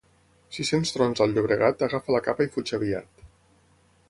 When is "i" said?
2.49-2.53